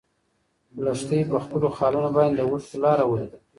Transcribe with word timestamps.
لښتې 0.83 1.19
په 1.31 1.37
خپلو 1.43 1.67
خالونو 1.77 2.09
باندې 2.17 2.35
د 2.37 2.41
اوښکو 2.47 2.81
لاره 2.83 3.03
ولیده. 3.07 3.37